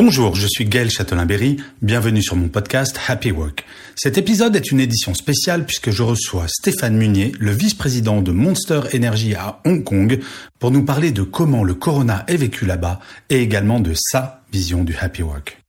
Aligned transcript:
Bonjour, 0.00 0.36
je 0.36 0.46
suis 0.46 0.64
Gaël 0.64 0.90
Châtelain-Berry, 0.90 1.56
bienvenue 1.82 2.22
sur 2.22 2.36
mon 2.36 2.48
podcast 2.48 3.00
Happy 3.08 3.32
Work. 3.32 3.64
Cet 3.96 4.16
épisode 4.16 4.54
est 4.54 4.70
une 4.70 4.78
édition 4.78 5.12
spéciale 5.12 5.66
puisque 5.66 5.90
je 5.90 6.04
reçois 6.04 6.46
Stéphane 6.46 6.96
Munier, 6.96 7.32
le 7.40 7.50
vice-président 7.50 8.22
de 8.22 8.30
Monster 8.30 8.82
Energy 8.94 9.34
à 9.34 9.60
Hong 9.64 9.82
Kong, 9.82 10.20
pour 10.60 10.70
nous 10.70 10.84
parler 10.84 11.10
de 11.10 11.24
comment 11.24 11.64
le 11.64 11.74
corona 11.74 12.22
est 12.28 12.36
vécu 12.36 12.64
là-bas 12.64 13.00
et 13.28 13.42
également 13.42 13.80
de 13.80 13.92
sa 13.96 14.44
vision 14.52 14.84
du 14.84 14.94
Happy 14.94 15.24
Work. 15.24 15.60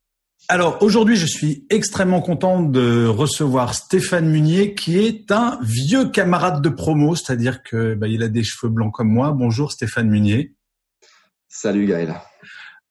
Alors 0.47 0.77
aujourd'hui, 0.83 1.15
je 1.15 1.25
suis 1.25 1.65
extrêmement 1.71 2.21
content 2.21 2.61
de 2.61 3.07
recevoir 3.07 3.73
Stéphane 3.73 4.29
Munier, 4.29 4.75
qui 4.75 4.99
est 4.99 5.31
un 5.31 5.57
vieux 5.63 6.07
camarade 6.07 6.61
de 6.61 6.69
promo, 6.69 7.15
c'est-à-dire 7.15 7.63
que 7.63 7.95
bah, 7.95 8.07
il 8.07 8.21
a 8.21 8.27
des 8.27 8.43
cheveux 8.43 8.71
blancs 8.71 8.93
comme 8.93 9.09
moi. 9.09 9.31
Bonjour 9.31 9.71
Stéphane 9.71 10.07
Munier. 10.07 10.53
Salut 11.47 11.87
Gaël. 11.87 12.13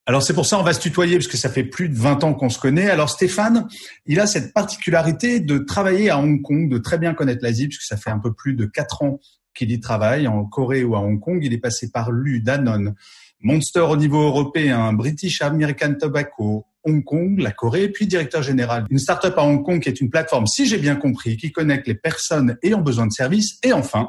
Alors 0.09 0.23
c'est 0.23 0.33
pour 0.33 0.47
ça 0.47 0.59
on 0.59 0.62
va 0.62 0.73
se 0.73 0.81
tutoyer 0.81 1.17
parce 1.17 1.27
que 1.27 1.37
ça 1.37 1.51
fait 1.51 1.64
plus 1.64 1.91
de 1.91 1.95
20 1.95 2.25
ans 2.25 2.33
qu'on 2.33 2.48
se 2.48 2.59
connaît. 2.59 2.89
Alors 2.89 3.11
Stéphane, 3.11 3.69
il 4.06 4.20
a 4.20 4.27
cette 4.27 4.55
particularité 4.55 5.39
de 5.39 5.59
travailler 5.59 6.09
à 6.09 6.19
Hong 6.19 6.41
Kong, 6.41 6.70
de 6.70 6.78
très 6.78 6.97
bien 6.97 7.12
connaître 7.12 7.41
l'Asie 7.42 7.69
puisque 7.69 7.83
ça 7.83 7.98
fait 7.98 8.09
un 8.09 8.19
peu 8.19 8.33
plus 8.33 8.55
de 8.55 8.64
4 8.64 9.03
ans 9.03 9.20
qu'il 9.55 9.70
y 9.70 9.79
travaille 9.81 10.27
en 10.27 10.47
Corée 10.47 10.83
ou 10.83 10.97
à 10.97 11.01
Hong 11.01 11.20
Kong. 11.20 11.41
Il 11.42 11.53
est 11.53 11.59
passé 11.59 11.91
par 11.91 12.11
Lu, 12.11 12.41
Danone, 12.41 12.95
Monster 13.42 13.81
au 13.81 13.98
niveau 13.98 14.23
européen, 14.23 14.95
British 14.95 15.42
American 15.42 15.92
Tobacco, 16.01 16.64
Hong 16.84 17.05
Kong, 17.05 17.39
la 17.39 17.51
Corée, 17.51 17.91
puis 17.91 18.06
directeur 18.06 18.42
général 18.42 18.84
d'une 18.89 18.98
start-up 18.98 19.34
à 19.36 19.42
Hong 19.42 19.62
Kong 19.62 19.79
qui 19.79 19.91
est 19.91 20.01
une 20.01 20.09
plateforme, 20.09 20.47
si 20.47 20.64
j'ai 20.64 20.79
bien 20.79 20.97
compris, 20.97 21.36
qui 21.36 21.53
connecte 21.53 21.86
les 21.86 21.95
personnes 21.95 22.56
ayant 22.62 22.81
besoin 22.81 23.06
de 23.06 23.12
services. 23.12 23.59
Et 23.62 23.75
enfin, 23.75 24.09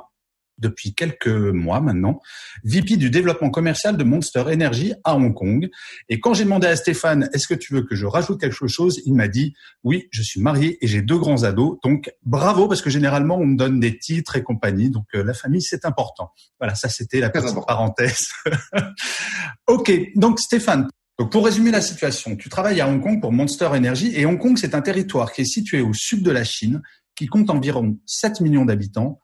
depuis 0.59 0.93
quelques 0.93 1.27
mois 1.27 1.81
maintenant, 1.81 2.21
VP 2.63 2.97
du 2.97 3.09
développement 3.09 3.49
commercial 3.49 3.97
de 3.97 4.03
Monster 4.03 4.41
Energy 4.41 4.93
à 5.03 5.15
Hong 5.15 5.33
Kong. 5.33 5.69
Et 6.09 6.19
quand 6.19 6.33
j'ai 6.33 6.43
demandé 6.43 6.67
à 6.67 6.75
Stéphane, 6.75 7.29
est-ce 7.33 7.47
que 7.47 7.53
tu 7.53 7.73
veux 7.73 7.83
que 7.83 7.95
je 7.95 8.05
rajoute 8.05 8.39
quelque 8.39 8.67
chose, 8.67 9.01
il 9.05 9.13
m'a 9.13 9.27
dit, 9.27 9.53
oui, 9.83 10.07
je 10.11 10.21
suis 10.21 10.41
marié 10.41 10.77
et 10.81 10.87
j'ai 10.87 11.01
deux 11.01 11.17
grands 11.17 11.43
ados. 11.43 11.77
Donc, 11.83 12.11
bravo, 12.23 12.67
parce 12.67 12.81
que 12.81 12.89
généralement, 12.89 13.37
on 13.37 13.45
me 13.45 13.57
donne 13.57 13.79
des 13.79 13.97
titres 13.97 14.35
et 14.35 14.43
compagnie. 14.43 14.89
Donc, 14.89 15.05
euh, 15.15 15.23
la 15.23 15.33
famille, 15.33 15.61
c'est 15.61 15.85
important. 15.85 16.31
Voilà, 16.59 16.75
ça, 16.75 16.89
c'était 16.89 17.19
la 17.19 17.29
petite 17.29 17.55
parenthèse. 17.65 18.29
ok. 19.67 19.91
Donc, 20.15 20.39
Stéphane, 20.39 20.87
donc 21.19 21.33
pour 21.33 21.43
résumer 21.43 21.71
la 21.71 21.81
situation, 21.81 22.37
tu 22.37 22.47
travailles 22.47 22.79
à 22.79 22.87
Hong 22.87 23.01
Kong 23.01 23.19
pour 23.19 23.33
Monster 23.33 23.65
Energy 23.65 24.13
et 24.15 24.25
Hong 24.25 24.39
Kong, 24.39 24.57
c'est 24.57 24.73
un 24.73 24.81
territoire 24.81 25.33
qui 25.33 25.41
est 25.41 25.45
situé 25.45 25.81
au 25.81 25.93
sud 25.93 26.23
de 26.23 26.31
la 26.31 26.45
Chine, 26.45 26.81
qui 27.13 27.27
compte 27.27 27.49
environ 27.49 27.97
7 28.05 28.39
millions 28.39 28.63
d'habitants 28.63 29.19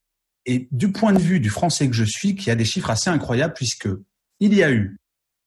et 0.45 0.67
du 0.71 0.91
point 0.91 1.13
de 1.13 1.19
vue 1.19 1.39
du 1.39 1.49
français 1.49 1.87
que 1.87 1.95
je 1.95 2.03
suis, 2.03 2.35
qui 2.35 2.51
a 2.51 2.55
des 2.55 2.65
chiffres 2.65 2.89
assez 2.89 3.09
incroyables 3.09 3.53
puisque 3.53 3.89
il 4.39 4.53
y 4.53 4.63
a 4.63 4.71
eu 4.71 4.97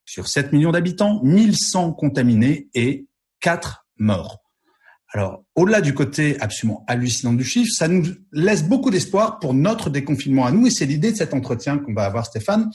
sur 0.05 0.29
7 0.29 0.53
millions 0.53 0.73
d'habitants 0.73 1.21
1100 1.23 1.93
contaminés 1.93 2.69
et 2.75 3.07
4 3.41 3.87
morts. 3.99 4.39
Alors, 5.13 5.45
au-delà 5.55 5.81
du 5.81 5.95
côté 5.95 6.39
absolument 6.41 6.85
hallucinant 6.87 7.33
du 7.33 7.45
chiffre, 7.45 7.73
ça 7.75 7.89
nous 7.89 8.05
laisse 8.33 8.63
beaucoup 8.63 8.91
d'espoir 8.91 9.39
pour 9.39 9.55
notre 9.55 9.89
déconfinement 9.89 10.45
à 10.45 10.53
nous 10.53 10.67
et 10.67 10.71
c'est 10.71 10.87
l'idée 10.87 11.13
de 11.13 11.17
cet 11.17 11.33
entretien 11.33 11.79
qu'on 11.79 11.95
va 11.95 12.05
avoir 12.05 12.27
Stéphane, 12.27 12.71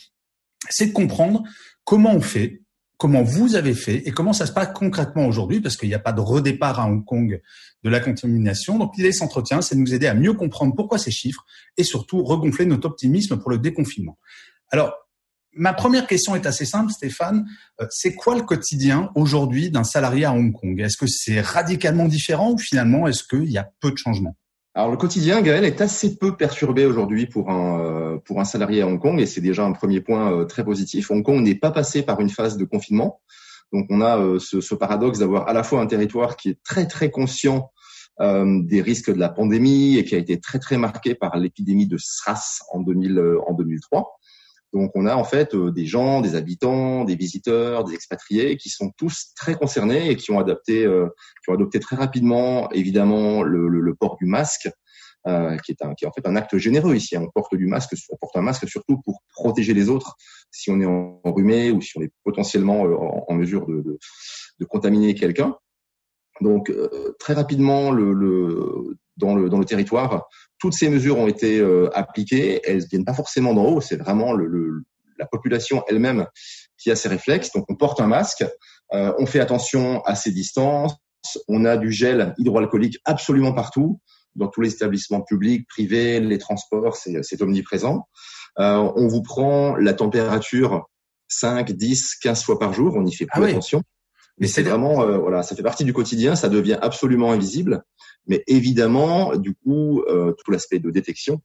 c'est 0.69 0.87
de 0.87 0.93
comprendre 0.93 1.43
comment 1.83 2.13
on 2.13 2.21
fait 2.21 2.62
comment 3.03 3.21
vous 3.21 3.55
avez 3.55 3.73
fait 3.73 4.07
et 4.07 4.11
comment 4.11 4.31
ça 4.31 4.45
se 4.45 4.53
passe 4.53 4.69
concrètement 4.73 5.27
aujourd'hui, 5.27 5.59
parce 5.59 5.75
qu'il 5.75 5.89
n'y 5.89 5.93
a 5.93 5.99
pas 5.99 6.13
de 6.13 6.21
redépart 6.21 6.79
à 6.79 6.87
Hong 6.87 7.03
Kong 7.03 7.41
de 7.83 7.89
la 7.89 7.99
contamination. 7.99 8.79
Donc 8.79 8.95
l'idée 8.95 9.09
de 9.09 9.13
cet 9.13 9.29
c'est 9.61 9.75
de 9.75 9.81
nous 9.81 9.93
aider 9.93 10.07
à 10.07 10.13
mieux 10.13 10.31
comprendre 10.31 10.73
pourquoi 10.73 10.97
ces 10.97 11.11
chiffres 11.11 11.43
et 11.75 11.83
surtout 11.83 12.23
regonfler 12.23 12.65
notre 12.65 12.87
optimisme 12.87 13.35
pour 13.35 13.49
le 13.49 13.57
déconfinement. 13.57 14.17
Alors, 14.69 14.93
ma 15.51 15.73
première 15.73 16.07
question 16.07 16.33
est 16.37 16.45
assez 16.45 16.63
simple, 16.63 16.93
Stéphane. 16.93 17.45
Euh, 17.81 17.87
c'est 17.89 18.15
quoi 18.15 18.35
le 18.35 18.43
quotidien 18.43 19.11
aujourd'hui 19.15 19.69
d'un 19.69 19.83
salarié 19.83 20.23
à 20.23 20.31
Hong 20.31 20.53
Kong? 20.53 20.79
Est-ce 20.79 20.95
que 20.95 21.05
c'est 21.05 21.41
radicalement 21.41 22.07
différent 22.07 22.53
ou 22.53 22.57
finalement 22.57 23.05
est-ce 23.09 23.25
qu'il 23.25 23.51
y 23.51 23.57
a 23.57 23.69
peu 23.81 23.91
de 23.91 23.97
changements? 23.97 24.37
Alors 24.75 24.89
le 24.89 24.97
quotidien, 24.97 25.43
Gaël, 25.43 25.65
est 25.65 25.81
assez 25.81 26.17
peu 26.17 26.35
perturbé 26.35 26.85
aujourd'hui 26.85 27.27
pour 27.27 27.51
un 27.51 27.79
euh, 27.79 28.17
pour 28.17 28.39
un 28.39 28.43
salarié 28.43 28.81
à 28.81 28.87
Hong 28.87 28.99
Kong 28.99 29.19
et 29.19 29.27
c'est 29.27 29.41
déjà 29.41 29.63
un 29.63 29.71
premier 29.71 30.01
point 30.01 30.33
euh, 30.33 30.45
très 30.45 30.63
positif. 30.63 31.11
Hong 31.11 31.23
Kong 31.23 31.43
n'est 31.43 31.53
pas 31.53 31.69
passé 31.69 32.01
par 32.01 32.19
une 32.19 32.31
phase 32.31 32.57
de 32.57 32.65
confinement, 32.65 33.21
donc 33.71 33.85
on 33.91 34.01
a 34.01 34.17
euh, 34.17 34.39
ce, 34.39 34.73
paradoxe 34.73 35.19
d'avoir 35.19 35.47
à 35.47 35.53
la 35.53 35.61
fois 35.61 35.79
un 35.79 35.85
territoire 35.85 36.37
qui 36.37 36.49
est 36.49 36.59
très 36.63 36.87
très 36.87 37.11
conscient 37.11 37.71
des 38.19 38.79
risques 38.79 39.11
de 39.11 39.17
la 39.17 39.27
pandémie 39.27 39.97
et 39.97 40.05
qui 40.05 40.13
a 40.13 40.19
été 40.19 40.39
très 40.39 40.59
très 40.59 40.77
marqué 40.77 41.15
par 41.15 41.35
l'épidémie 41.35 41.87
de 41.87 41.97
SRAS 41.97 42.59
en 42.71 42.79
2000 42.79 43.19
en 43.47 43.53
2003 43.53 44.19
donc 44.73 44.91
on 44.95 45.05
a 45.05 45.15
en 45.15 45.23
fait 45.23 45.53
euh, 45.53 45.71
des 45.71 45.85
gens, 45.85 46.19
des 46.21 46.35
habitants, 46.35 47.05
des 47.05 47.15
visiteurs, 47.15 47.83
des 47.83 47.93
expatriés 47.93 48.57
qui 48.57 48.69
sont 48.69 48.91
tous 48.97 49.31
très 49.35 49.55
concernés 49.55 50.09
et 50.09 50.15
qui 50.15 50.31
ont 50.31 50.39
adapté, 50.39 50.83
euh, 50.83 51.07
qui 51.43 51.51
ont 51.51 51.53
adopté 51.53 51.79
très 51.79 51.95
rapidement 51.95 52.69
évidemment 52.71 53.43
le, 53.43 53.67
le, 53.67 53.95
port 53.95 54.17
du 54.17 54.25
masque, 54.25 54.69
euh, 55.27 55.57
qui 55.57 55.71
est 55.71 55.83
un, 55.83 55.93
qui 55.93 56.05
est 56.05 56.07
en 56.07 56.11
fait 56.11 56.27
un 56.27 56.35
acte 56.35 56.57
généreux 56.57 56.95
ici. 56.95 57.15
On 57.17 57.29
porte 57.29 57.55
du 57.55 57.67
masque, 57.67 57.93
on 58.09 58.17
porte 58.17 58.35
un 58.35 58.41
masque 58.41 58.67
surtout 58.67 58.99
pour 59.05 59.21
protéger 59.33 59.75
les 59.75 59.89
autres 59.89 60.15
si 60.49 60.71
on 60.71 60.81
est 60.81 60.85
enrhumé 60.85 61.69
ou 61.69 61.79
si 61.79 61.95
on 61.97 62.01
est 62.01 62.11
potentiellement 62.23 62.85
euh, 62.85 62.95
en, 63.27 63.33
mesure 63.35 63.67
de, 63.67 63.81
de, 63.81 63.99
de 64.59 64.65
contaminer 64.65 65.13
quelqu'un. 65.13 65.55
Donc 66.41 66.73
très 67.19 67.35
rapidement, 67.35 67.91
le, 67.91 68.11
le, 68.11 68.97
dans 69.17 69.35
le, 69.35 69.49
dans 69.49 69.59
le 69.59 69.65
territoire. 69.65 70.27
Toutes 70.59 70.73
ces 70.73 70.89
mesures 70.89 71.17
ont 71.17 71.27
été 71.27 71.59
euh, 71.59 71.89
appliquées. 71.93 72.61
Elles 72.63 72.85
viennent 72.85 73.05
pas 73.05 73.13
forcément 73.13 73.53
d'en 73.53 73.65
haut. 73.65 73.81
C'est 73.81 73.97
vraiment 73.97 74.33
le, 74.33 74.83
la 75.17 75.25
population 75.25 75.83
elle-même 75.87 76.25
qui 76.77 76.91
a 76.91 76.95
ces 76.95 77.09
réflexes. 77.09 77.51
Donc, 77.53 77.65
on 77.69 77.75
porte 77.75 78.01
un 78.01 78.07
masque. 78.07 78.45
Euh, 78.93 79.13
on 79.17 79.25
fait 79.25 79.39
attention 79.39 80.01
à 80.03 80.15
ses 80.15 80.31
distances. 80.31 80.95
On 81.47 81.65
a 81.65 81.77
du 81.77 81.91
gel 81.91 82.33
hydroalcoolique 82.37 82.99
absolument 83.05 83.53
partout, 83.53 83.99
dans 84.35 84.47
tous 84.47 84.61
les 84.61 84.73
établissements 84.73 85.21
publics, 85.21 85.67
privés, 85.67 86.19
les 86.19 86.37
transports, 86.37 86.95
c'est 86.95 87.41
omniprésent. 87.41 88.07
Euh, 88.59 88.91
on 88.95 89.07
vous 89.07 89.21
prend 89.21 89.75
la 89.75 89.93
température 89.93 90.85
5, 91.27 91.71
10, 91.71 92.15
15 92.21 92.43
fois 92.43 92.59
par 92.59 92.73
jour. 92.73 92.93
On 92.95 93.05
y 93.05 93.13
fait 93.13 93.25
plus 93.25 93.43
ah 93.43 93.47
attention. 93.47 93.81
Mais 94.39 94.47
c'est 94.47 94.63
vraiment, 94.63 95.03
euh, 95.03 95.17
voilà, 95.17 95.43
ça 95.43 95.55
fait 95.55 95.63
partie 95.63 95.85
du 95.85 95.93
quotidien, 95.93 96.35
ça 96.35 96.49
devient 96.49 96.77
absolument 96.81 97.31
invisible. 97.31 97.83
Mais 98.27 98.43
évidemment, 98.47 99.35
du 99.35 99.53
coup, 99.53 100.01
euh, 100.07 100.33
tout 100.33 100.51
l'aspect 100.51 100.79
de 100.79 100.89
détection 100.89 101.41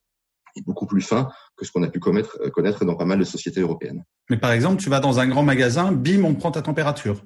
est 0.57 0.63
beaucoup 0.63 0.87
plus 0.87 1.03
fin 1.03 1.29
que 1.57 1.65
ce 1.65 1.73
qu'on 1.73 1.83
a 1.83 1.89
pu 1.89 2.01
connaître, 2.01 2.39
euh, 2.41 2.51
connaître 2.51 2.85
dans 2.85 2.95
pas 2.95 3.05
mal 3.05 3.19
de 3.19 3.25
sociétés 3.25 3.61
européennes. 3.61 4.05
Mais 4.31 4.39
par 4.39 4.53
exemple, 4.53 4.81
tu 4.81 4.89
vas 4.89 5.01
dans 5.01 5.21
un 5.21 5.29
grand 5.29 5.43
magasin, 5.43 5.93
bim, 5.93 6.25
on 6.25 6.35
prend 6.35 6.51
ta 6.51 6.63
température. 6.63 7.23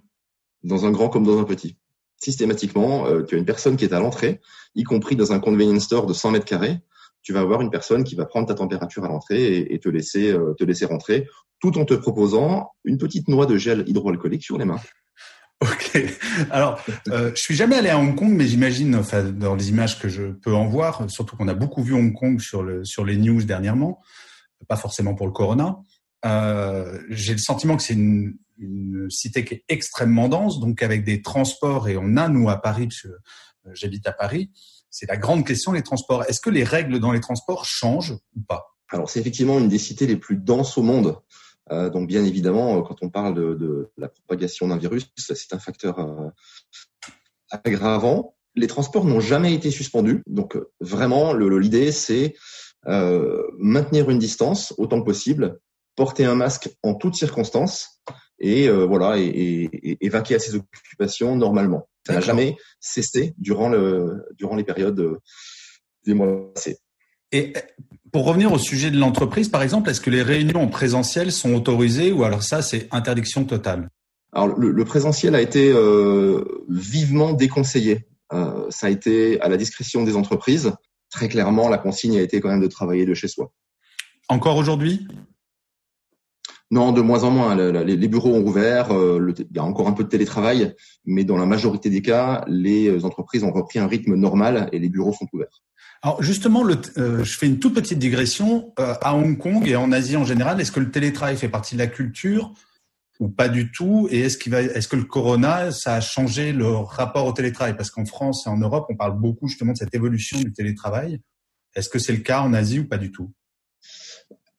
Dans 0.64 0.84
un 0.84 0.90
grand 0.90 1.08
comme 1.08 1.24
dans 1.24 1.38
un 1.38 1.44
petit. 1.44 1.76
Systématiquement, 2.16 3.06
tu 3.24 3.34
as 3.34 3.38
une 3.38 3.44
personne 3.44 3.76
qui 3.76 3.84
est 3.84 3.92
à 3.92 3.98
l'entrée, 3.98 4.40
y 4.76 4.84
compris 4.84 5.16
dans 5.16 5.32
un 5.32 5.40
convenience 5.40 5.82
store 5.82 6.06
de 6.06 6.12
100 6.12 6.30
mètres 6.30 6.44
carrés. 6.44 6.78
Tu 7.22 7.32
vas 7.32 7.40
avoir 7.40 7.62
une 7.62 7.70
personne 7.70 8.04
qui 8.04 8.14
va 8.14 8.26
prendre 8.26 8.46
ta 8.46 8.54
température 8.54 9.04
à 9.04 9.08
l'entrée 9.08 9.42
et, 9.42 9.74
et, 9.74 9.80
te 9.80 9.88
laisser 9.88 10.32
te 10.56 10.62
laisser 10.62 10.84
rentrer, 10.84 11.26
tout 11.58 11.76
en 11.78 11.84
te 11.84 11.94
proposant 11.94 12.70
une 12.84 12.96
petite 12.96 13.26
noix 13.26 13.46
de 13.46 13.56
gel 13.56 13.82
hydroalcoolique 13.88 14.44
sur 14.44 14.56
les 14.56 14.64
mains. 14.64 14.78
Ok. 15.72 16.02
Alors, 16.50 16.80
euh, 17.08 17.30
je 17.34 17.40
suis 17.40 17.54
jamais 17.54 17.76
allé 17.76 17.88
à 17.88 17.98
Hong 17.98 18.16
Kong, 18.16 18.32
mais 18.32 18.46
j'imagine, 18.46 18.96
enfin, 18.96 19.22
dans 19.22 19.54
les 19.54 19.68
images 19.68 20.00
que 20.00 20.08
je 20.08 20.32
peux 20.32 20.54
en 20.54 20.66
voir, 20.66 21.08
surtout 21.08 21.36
qu'on 21.36 21.46
a 21.46 21.54
beaucoup 21.54 21.82
vu 21.82 21.94
Hong 21.94 22.12
Kong 22.12 22.40
sur 22.40 22.62
le 22.62 22.84
sur 22.84 23.04
les 23.04 23.16
news 23.16 23.42
dernièrement, 23.44 24.00
pas 24.68 24.76
forcément 24.76 25.14
pour 25.14 25.26
le 25.26 25.32
corona. 25.32 25.78
Euh, 26.24 27.00
J'ai 27.10 27.32
le 27.32 27.38
sentiment 27.38 27.76
que 27.76 27.82
c'est 27.82 27.94
une, 27.94 28.36
une, 28.58 29.08
cité 29.08 29.44
qui 29.44 29.54
est 29.54 29.64
extrêmement 29.68 30.28
dense, 30.28 30.58
donc 30.58 30.82
avec 30.82 31.04
des 31.04 31.22
transports 31.22 31.88
et 31.88 31.96
on 31.96 32.16
a 32.16 32.28
nous 32.28 32.48
à 32.48 32.60
Paris, 32.60 32.88
parce 32.88 33.02
que 33.02 33.08
euh, 33.08 33.70
j'habite 33.74 34.06
à 34.06 34.12
Paris. 34.12 34.50
C'est 34.90 35.08
la 35.08 35.16
grande 35.16 35.46
question 35.46 35.72
les 35.72 35.82
transports. 35.82 36.24
Est-ce 36.24 36.40
que 36.40 36.50
les 36.50 36.64
règles 36.64 36.98
dans 36.98 37.12
les 37.12 37.20
transports 37.20 37.64
changent 37.64 38.16
ou 38.36 38.40
pas? 38.46 38.74
Alors, 38.90 39.08
c'est 39.08 39.20
effectivement 39.20 39.58
une 39.58 39.68
des 39.68 39.78
cités 39.78 40.06
les 40.06 40.16
plus 40.16 40.36
denses 40.36 40.76
au 40.76 40.82
monde. 40.82 41.16
Euh, 41.72 41.90
donc 41.90 42.06
bien 42.06 42.24
évidemment, 42.24 42.78
euh, 42.78 42.82
quand 42.82 42.96
on 43.02 43.08
parle 43.08 43.34
de, 43.34 43.54
de 43.54 43.90
la 43.96 44.08
propagation 44.08 44.68
d'un 44.68 44.76
virus, 44.76 45.10
c'est 45.16 45.54
un 45.54 45.58
facteur 45.58 45.98
euh, 45.98 46.28
aggravant. 47.50 48.36
Les 48.54 48.66
transports 48.66 49.06
n'ont 49.06 49.20
jamais 49.20 49.54
été 49.54 49.70
suspendus, 49.70 50.22
donc 50.26 50.58
vraiment 50.80 51.32
l'idée 51.32 51.90
c'est 51.90 52.34
maintenir 52.84 54.10
une 54.10 54.18
distance 54.18 54.74
autant 54.76 55.00
que 55.00 55.06
possible, 55.06 55.58
porter 55.96 56.26
un 56.26 56.34
masque 56.34 56.68
en 56.82 56.94
toutes 56.94 57.14
circonstances 57.14 58.02
et 58.38 58.68
voilà 58.68 59.16
et, 59.16 59.96
et, 60.00 60.08
vaquer 60.10 60.34
à 60.34 60.38
ses 60.38 60.54
occupations 60.54 61.34
normalement. 61.34 61.88
Ça 62.06 62.12
n'a 62.12 62.20
jamais 62.20 62.56
cessé 62.78 63.34
durant 63.38 63.70
le 63.70 64.26
durant 64.36 64.54
les 64.54 64.64
périodes 64.64 65.16
des 66.04 66.12
mois 66.12 66.52
passés. 66.52 66.76
Et 67.30 67.54
pour 68.12 68.26
revenir 68.26 68.52
au 68.52 68.58
sujet 68.58 68.90
de 68.90 68.98
l'entreprise, 68.98 69.48
par 69.48 69.62
exemple, 69.62 69.88
est-ce 69.88 70.00
que 70.00 70.10
les 70.10 70.22
réunions 70.22 70.62
en 70.62 70.68
présentiel 70.68 71.32
sont 71.32 71.54
autorisées 71.54 72.12
ou 72.12 72.24
alors 72.24 72.42
ça, 72.42 72.60
c'est 72.60 72.86
interdiction 72.92 73.44
totale? 73.44 73.88
Alors, 74.32 74.48
le, 74.58 74.84
présentiel 74.84 75.34
a 75.34 75.40
été 75.40 75.72
euh, 75.72 76.44
vivement 76.68 77.32
déconseillé. 77.32 78.06
Euh, 78.32 78.66
ça 78.70 78.86
a 78.86 78.90
été 78.90 79.40
à 79.40 79.48
la 79.48 79.56
discrétion 79.56 80.04
des 80.04 80.16
entreprises. 80.16 80.72
Très 81.10 81.28
clairement, 81.28 81.68
la 81.68 81.78
consigne 81.78 82.18
a 82.18 82.22
été 82.22 82.40
quand 82.40 82.48
même 82.48 82.62
de 82.62 82.66
travailler 82.66 83.06
de 83.06 83.14
chez 83.14 83.28
soi. 83.28 83.50
Encore 84.28 84.56
aujourd'hui? 84.56 85.06
Non, 86.70 86.92
de 86.92 87.02
moins 87.02 87.24
en 87.24 87.30
moins. 87.30 87.54
Les 87.54 88.08
bureaux 88.08 88.34
ont 88.34 88.46
ouvert. 88.46 88.92
Euh, 88.92 89.34
il 89.38 89.56
y 89.56 89.58
a 89.58 89.64
encore 89.64 89.88
un 89.88 89.92
peu 89.92 90.04
de 90.04 90.08
télétravail, 90.08 90.74
mais 91.04 91.24
dans 91.24 91.36
la 91.36 91.46
majorité 91.46 91.90
des 91.90 92.02
cas, 92.02 92.44
les 92.46 93.04
entreprises 93.04 93.44
ont 93.44 93.52
repris 93.52 93.78
un 93.78 93.86
rythme 93.86 94.14
normal 94.14 94.68
et 94.72 94.78
les 94.78 94.88
bureaux 94.88 95.12
sont 95.12 95.28
ouverts. 95.32 95.62
Alors 96.04 96.20
justement, 96.20 96.64
euh, 96.66 97.22
je 97.22 97.38
fais 97.38 97.46
une 97.46 97.60
toute 97.60 97.74
petite 97.74 97.98
digression. 97.98 98.72
Euh, 98.80 98.94
à 99.00 99.14
Hong 99.14 99.38
Kong 99.38 99.66
et 99.68 99.76
en 99.76 99.92
Asie 99.92 100.16
en 100.16 100.24
général, 100.24 100.60
est-ce 100.60 100.72
que 100.72 100.80
le 100.80 100.90
télétravail 100.90 101.36
fait 101.36 101.48
partie 101.48 101.76
de 101.76 101.78
la 101.78 101.86
culture 101.86 102.52
ou 103.20 103.28
pas 103.28 103.48
du 103.48 103.70
tout? 103.70 104.08
Et 104.10 104.20
est-ce 104.22 104.88
que 104.88 104.96
le 104.96 105.04
corona, 105.04 105.70
ça 105.70 105.94
a 105.94 106.00
changé 106.00 106.52
le 106.52 106.66
rapport 106.66 107.26
au 107.26 107.32
télétravail? 107.32 107.76
Parce 107.76 107.90
qu'en 107.90 108.04
France 108.04 108.46
et 108.46 108.50
en 108.50 108.56
Europe, 108.56 108.86
on 108.88 108.96
parle 108.96 109.16
beaucoup 109.16 109.46
justement 109.46 109.72
de 109.72 109.78
cette 109.78 109.94
évolution 109.94 110.40
du 110.40 110.52
télétravail. 110.52 111.20
Est-ce 111.76 111.88
que 111.88 112.00
c'est 112.00 112.12
le 112.12 112.18
cas 112.18 112.40
en 112.40 112.52
Asie 112.52 112.80
ou 112.80 112.88
pas 112.88 112.98
du 112.98 113.12
tout? 113.12 113.30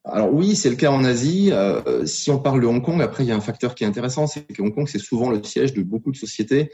Alors 0.06 0.32
oui, 0.32 0.56
c'est 0.56 0.70
le 0.70 0.76
cas 0.76 0.90
en 0.90 1.04
Asie. 1.04 1.50
Euh, 1.52 2.06
si 2.06 2.30
on 2.30 2.38
parle 2.38 2.62
de 2.62 2.66
Hong 2.66 2.82
Kong, 2.82 3.02
après 3.02 3.24
il 3.24 3.28
y 3.28 3.32
a 3.32 3.36
un 3.36 3.42
facteur 3.42 3.74
qui 3.74 3.84
est 3.84 3.86
intéressant, 3.86 4.26
c'est 4.26 4.44
que 4.44 4.62
Hong 4.62 4.74
Kong 4.74 4.88
c'est 4.90 4.98
souvent 4.98 5.30
le 5.30 5.42
siège 5.42 5.74
de 5.74 5.82
beaucoup 5.82 6.10
de 6.10 6.16
sociétés 6.16 6.70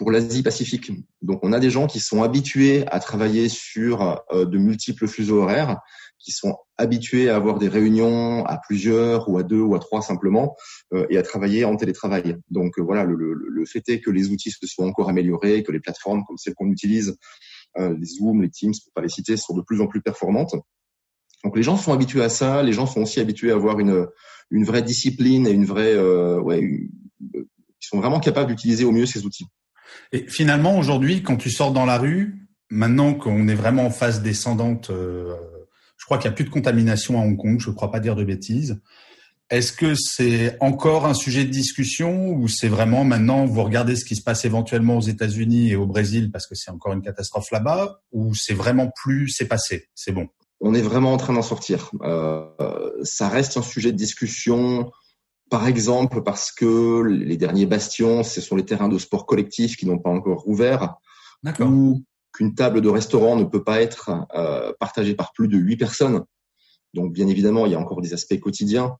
pour 0.00 0.10
l'Asie-Pacifique. 0.10 0.92
Donc, 1.20 1.40
on 1.42 1.52
a 1.52 1.60
des 1.60 1.68
gens 1.68 1.86
qui 1.86 2.00
sont 2.00 2.22
habitués 2.22 2.86
à 2.86 3.00
travailler 3.00 3.50
sur 3.50 4.24
euh, 4.32 4.46
de 4.46 4.56
multiples 4.56 5.06
fuseaux 5.06 5.42
horaires, 5.42 5.78
qui 6.18 6.32
sont 6.32 6.56
habitués 6.78 7.28
à 7.28 7.36
avoir 7.36 7.58
des 7.58 7.68
réunions 7.68 8.46
à 8.46 8.56
plusieurs 8.56 9.28
ou 9.28 9.36
à 9.36 9.42
deux 9.42 9.60
ou 9.60 9.74
à 9.74 9.78
trois 9.78 10.00
simplement, 10.00 10.56
euh, 10.94 11.06
et 11.10 11.18
à 11.18 11.22
travailler 11.22 11.66
en 11.66 11.76
télétravail. 11.76 12.38
Donc, 12.48 12.78
euh, 12.78 12.82
voilà, 12.82 13.04
le, 13.04 13.14
le, 13.14 13.66
fait 13.66 13.86
est 13.90 14.00
que 14.00 14.10
les 14.10 14.30
outils 14.30 14.50
se 14.50 14.66
sont 14.66 14.84
encore 14.84 15.10
améliorés, 15.10 15.62
que 15.62 15.70
les 15.70 15.80
plateformes 15.80 16.24
comme 16.24 16.38
celles 16.38 16.54
qu'on 16.54 16.70
utilise, 16.70 17.18
les 17.78 18.06
Zoom, 18.06 18.40
les 18.40 18.48
Teams, 18.48 18.72
pour 18.82 18.92
pas 18.94 19.02
les 19.02 19.10
citer, 19.10 19.36
sont 19.36 19.54
de 19.54 19.60
plus 19.60 19.82
en 19.82 19.86
plus 19.86 20.00
performantes. 20.00 20.54
Donc, 21.44 21.54
les 21.58 21.62
gens 21.62 21.76
sont 21.76 21.92
habitués 21.92 22.22
à 22.22 22.30
ça. 22.30 22.62
Les 22.62 22.72
gens 22.72 22.86
sont 22.86 23.02
aussi 23.02 23.20
habitués 23.20 23.50
à 23.50 23.54
avoir 23.54 23.78
une, 23.78 24.06
une 24.50 24.64
vraie 24.64 24.82
discipline 24.82 25.46
et 25.46 25.50
une 25.50 25.66
vraie, 25.66 25.96
ouais, 26.38 26.62
ils 27.20 27.46
sont 27.78 28.00
vraiment 28.00 28.18
capables 28.18 28.48
d'utiliser 28.48 28.84
au 28.84 28.92
mieux 28.92 29.04
ces 29.04 29.26
outils. 29.26 29.44
Et 30.12 30.26
finalement, 30.28 30.78
aujourd'hui, 30.78 31.22
quand 31.22 31.36
tu 31.36 31.50
sors 31.50 31.72
dans 31.72 31.86
la 31.86 31.98
rue, 31.98 32.48
maintenant 32.70 33.14
qu'on 33.14 33.48
est 33.48 33.54
vraiment 33.54 33.86
en 33.86 33.90
phase 33.90 34.22
descendante, 34.22 34.90
euh, 34.90 35.34
je 35.96 36.04
crois 36.04 36.18
qu'il 36.18 36.28
n'y 36.28 36.34
a 36.34 36.36
plus 36.36 36.44
de 36.44 36.50
contamination 36.50 37.20
à 37.20 37.24
Hong 37.24 37.36
Kong, 37.36 37.60
je 37.60 37.70
ne 37.70 37.74
crois 37.74 37.90
pas 37.90 38.00
dire 38.00 38.16
de 38.16 38.24
bêtises. 38.24 38.80
Est-ce 39.50 39.72
que 39.72 39.94
c'est 39.96 40.56
encore 40.60 41.06
un 41.06 41.14
sujet 41.14 41.44
de 41.44 41.50
discussion 41.50 42.28
ou 42.28 42.46
c'est 42.46 42.68
vraiment 42.68 43.02
maintenant 43.02 43.46
vous 43.46 43.64
regardez 43.64 43.96
ce 43.96 44.04
qui 44.04 44.14
se 44.14 44.22
passe 44.22 44.44
éventuellement 44.44 44.96
aux 44.96 45.02
États-Unis 45.02 45.70
et 45.70 45.76
au 45.76 45.86
Brésil 45.86 46.30
parce 46.30 46.46
que 46.46 46.54
c'est 46.54 46.70
encore 46.70 46.92
une 46.92 47.02
catastrophe 47.02 47.50
là-bas 47.50 48.00
ou 48.12 48.32
c'est 48.32 48.54
vraiment 48.54 48.92
plus 49.02 49.28
c'est 49.28 49.48
passé, 49.48 49.88
c'est 49.96 50.12
bon? 50.12 50.28
On 50.60 50.72
est 50.72 50.82
vraiment 50.82 51.12
en 51.12 51.16
train 51.16 51.32
d'en 51.32 51.42
sortir. 51.42 51.90
Euh, 52.02 52.44
ça 53.02 53.28
reste 53.28 53.56
un 53.56 53.62
sujet 53.62 53.90
de 53.90 53.96
discussion 53.96 54.92
par 55.50 55.66
exemple, 55.66 56.22
parce 56.22 56.52
que 56.52 57.02
les 57.02 57.36
derniers 57.36 57.66
bastions, 57.66 58.22
ce 58.22 58.40
sont 58.40 58.56
les 58.56 58.64
terrains 58.64 58.88
de 58.88 58.98
sport 58.98 59.26
collectifs 59.26 59.76
qui 59.76 59.86
n'ont 59.86 59.98
pas 59.98 60.10
encore 60.10 60.46
ouvert, 60.48 60.94
ou 61.58 62.04
qu'une 62.32 62.54
table 62.54 62.80
de 62.80 62.88
restaurant 62.88 63.34
ne 63.36 63.44
peut 63.44 63.64
pas 63.64 63.82
être 63.82 64.12
euh, 64.34 64.72
partagée 64.78 65.14
par 65.14 65.32
plus 65.32 65.48
de 65.48 65.58
huit 65.58 65.76
personnes. 65.76 66.24
Donc, 66.94 67.12
bien 67.12 67.26
évidemment, 67.26 67.66
il 67.66 67.72
y 67.72 67.74
a 67.74 67.80
encore 67.80 68.00
des 68.00 68.14
aspects 68.14 68.38
quotidiens, 68.38 68.96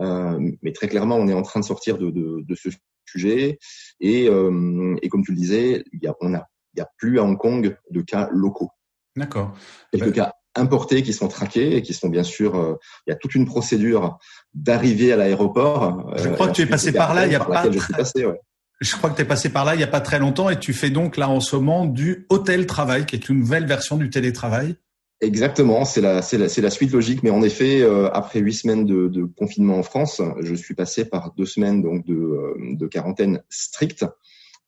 euh, 0.00 0.38
mais 0.62 0.72
très 0.72 0.88
clairement, 0.88 1.16
on 1.16 1.26
est 1.26 1.34
en 1.34 1.42
train 1.42 1.60
de 1.60 1.64
sortir 1.64 1.98
de, 1.98 2.10
de, 2.10 2.44
de 2.46 2.54
ce 2.54 2.68
sujet. 3.04 3.58
Et, 4.00 4.28
euh, 4.28 4.96
et, 5.02 5.08
comme 5.08 5.24
tu 5.24 5.32
le 5.32 5.36
disais, 5.36 5.84
il 5.92 6.00
y 6.00 6.06
a, 6.06 6.14
on 6.20 6.32
a, 6.32 6.46
il 6.74 6.78
y 6.78 6.80
a 6.80 6.88
plus 6.96 7.18
à 7.18 7.24
Hong 7.24 7.36
Kong 7.36 7.76
de 7.90 8.00
cas 8.02 8.28
locaux. 8.30 8.70
D'accord. 9.16 9.52
Quelques 9.92 10.12
cas 10.12 10.32
importés 10.54 11.02
qui 11.02 11.12
sont 11.12 11.28
traqués 11.28 11.76
et 11.76 11.82
qui 11.82 11.94
sont 11.94 12.08
bien 12.08 12.22
sûr. 12.22 12.56
Euh, 12.56 12.74
il 13.06 13.10
y 13.10 13.12
a 13.12 13.16
toute 13.16 13.34
une 13.34 13.46
procédure 13.46 14.18
d'arrivée 14.54 15.12
à 15.12 15.16
l'aéroport. 15.16 16.12
Je 16.16 16.28
crois 16.28 16.48
que 16.48 16.52
tu 16.52 16.62
es 16.62 16.66
passé 16.66 16.92
par 16.92 17.14
là. 17.14 17.26
Il 17.26 17.32
y 17.32 17.36
a 17.36 17.40
pas. 17.40 17.70
Je, 17.70 17.92
passé, 17.92 18.24
ouais. 18.24 18.40
je 18.80 18.96
crois 18.96 19.10
que 19.10 19.16
tu 19.16 19.22
es 19.22 19.26
passé 19.26 19.50
par 19.50 19.64
là 19.64 19.74
il 19.74 19.80
y 19.80 19.84
a 19.84 19.88
pas 19.88 20.00
très 20.00 20.18
longtemps 20.18 20.50
et 20.50 20.58
tu 20.58 20.72
fais 20.72 20.90
donc 20.90 21.16
là 21.16 21.28
en 21.28 21.40
ce 21.40 21.56
moment 21.56 21.86
du 21.86 22.26
hôtel 22.30 22.66
travail, 22.66 23.06
qui 23.06 23.16
est 23.16 23.28
une 23.28 23.38
nouvelle 23.38 23.66
version 23.66 23.96
du 23.96 24.10
télétravail. 24.10 24.76
Exactement, 25.20 25.84
c'est 25.84 26.00
la, 26.00 26.22
c'est 26.22 26.38
la, 26.38 26.46
la, 26.46 26.70
suite 26.70 26.92
logique. 26.92 27.24
Mais 27.24 27.30
en 27.30 27.42
effet, 27.42 27.82
euh, 27.82 28.08
après 28.12 28.38
huit 28.38 28.54
semaines 28.54 28.86
de, 28.86 29.08
de, 29.08 29.24
confinement 29.24 29.76
en 29.76 29.82
France, 29.82 30.22
je 30.40 30.54
suis 30.54 30.74
passé 30.74 31.04
par 31.04 31.32
deux 31.36 31.44
semaines 31.44 31.82
donc 31.82 32.06
de, 32.06 32.14
euh, 32.14 32.54
de 32.74 32.86
quarantaine 32.86 33.42
stricte 33.48 34.04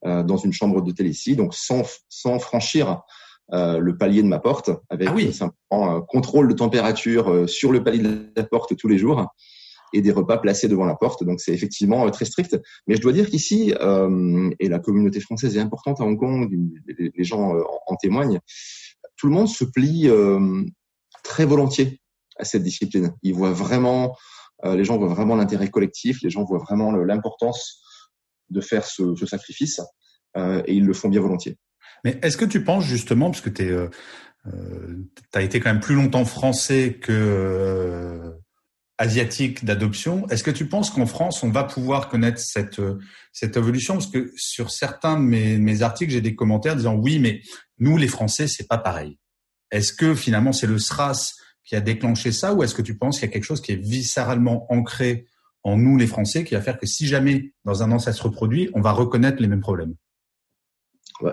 euh, 0.07 0.23
dans 0.23 0.39
une 0.39 0.55
chambre 0.55 0.81
d'hôtel 0.81 1.07
ici, 1.07 1.37
donc 1.37 1.55
sans, 1.55 1.83
sans 2.09 2.39
franchir 2.39 2.91
euh, 2.91 2.95
le 3.53 3.97
palier 3.97 4.23
de 4.23 4.29
ma 4.29 4.39
porte 4.39 4.71
avec 4.89 5.09
ah 5.09 5.33
simplement 5.33 5.97
un 5.97 6.01
contrôle 6.01 6.49
de 6.49 6.55
température 6.55 7.31
euh, 7.31 7.47
sur 7.47 7.73
le 7.73 7.83
palier 7.83 8.03
de 8.03 8.33
la 8.37 8.45
porte 8.45 8.77
tous 8.77 8.89
les 8.89 8.99
jours 8.99 9.27
et 9.93 10.03
des 10.03 10.13
repas 10.13 10.39
placés 10.39 10.69
devant 10.69 10.85
la 10.85 10.95
porte. 10.95 11.25
Donc 11.25 11.41
c'est 11.41 11.53
effectivement 11.53 12.07
euh, 12.07 12.11
très 12.11 12.25
strict. 12.25 12.61
Mais 12.87 12.97
je 12.97 13.01
dois 13.01 13.13
dire 13.13 13.29
qu'ici, 13.29 13.75
et 14.61 14.69
la 14.69 14.79
communauté 14.79 15.21
française 15.21 15.57
est 15.57 15.61
importante 15.61 16.01
à 16.01 16.05
Hong 16.05 16.19
Kong, 16.19 16.49
les, 16.87 17.25
gens 17.25 17.55
en, 17.87 17.97
témoignent, 17.97 18.41
tout 19.17 19.27
le 19.27 19.33
monde 19.33 19.49
se 19.49 19.65
plie 19.65 20.09
très 21.25 21.45
volontiers 21.45 22.01
à 22.39 22.45
cette 22.45 22.63
discipline. 22.63 23.13
Ils 23.23 23.35
voient 23.35 23.53
vraiment, 23.53 24.17
les 24.65 24.85
gens 24.85 24.97
voient 24.97 25.09
vraiment 25.09 25.35
l'intérêt 25.35 25.69
collectif, 25.69 26.23
les 26.23 26.31
gens 26.31 26.45
voient 26.45 26.59
vraiment 26.61 26.93
l'importance 26.93 27.83
de 28.49 28.61
faire 28.61 28.85
ce, 28.87 29.17
ce 29.17 29.27
sacrifice 29.27 29.81
et 30.37 30.73
ils 30.73 30.85
le 30.85 30.93
font 30.93 31.09
bien 31.09 31.21
volontiers. 31.21 31.59
Mais 32.05 32.19
est-ce 32.23 32.37
que 32.37 32.45
tu 32.45 32.65
penses 32.65 32.85
justement, 32.85 33.31
parce 33.31 33.41
que 33.41 33.51
tu 33.51 33.63
euh, 33.63 33.89
euh, 34.47 34.97
as 35.35 35.43
été 35.43 35.61
quand 35.61 35.71
même 35.71 35.81
plus 35.81 35.95
longtemps 35.95 36.25
français 36.25 36.99
que 37.01 37.13
euh, 37.13 38.31
asiatique 38.99 39.65
d'adoption, 39.65 40.29
est-ce 40.29 40.45
que 40.45 40.51
tu 40.51 40.67
penses 40.67 40.91
qu'en 40.91 41.07
France, 41.07 41.43
on 41.43 41.51
va 41.51 41.65
pouvoir 41.65 42.09
connaître 42.09 42.39
cette, 42.39 42.81
cette 43.33 43.57
évolution? 43.57 43.95
Parce 43.95 44.09
que 44.09 44.31
sur 44.37 44.71
certains 44.71 45.19
de 45.19 45.25
mes, 45.25 45.59
mes 45.59 45.83
articles, 45.83 46.13
j'ai 46.13 46.21
des 46.21 46.35
commentaires 46.35 46.77
disant 46.77 46.95
oui, 46.95 47.19
mais 47.19 47.41
nous, 47.79 47.97
les 47.97 48.09
Français, 48.09 48.47
c'est 48.47 48.69
pas 48.69 48.79
pareil. 48.79 49.19
Est-ce 49.71 49.93
que 49.93 50.15
finalement, 50.15 50.53
c'est 50.53 50.67
le 50.67 50.79
SRAS 50.79 51.35
qui 51.65 51.77
a 51.77 51.81
déclenché 51.81 52.33
ça 52.33 52.53
ou 52.53 52.63
est-ce 52.63 52.75
que 52.75 52.83
tu 52.83 52.97
penses 52.97 53.19
qu'il 53.19 53.29
y 53.29 53.31
a 53.31 53.33
quelque 53.33 53.45
chose 53.45 53.61
qui 53.61 53.73
est 53.73 53.83
viscéralement 53.83 54.67
ancré 54.73 55.27
en 55.63 55.77
nous, 55.77 55.97
les 55.97 56.07
Français, 56.07 56.45
qui 56.45 56.55
va 56.55 56.63
faire 56.63 56.79
que 56.79 56.87
si 56.87 57.07
jamais 57.07 57.53
dans 57.65 57.83
un 57.83 57.93
an 57.93 57.99
ça 57.99 58.13
se 58.13 58.23
reproduit, 58.23 58.71
on 58.75 58.81
va 58.81 58.93
reconnaître 58.93 59.41
les 59.41 59.49
mêmes 59.49 59.61
problèmes? 59.61 59.95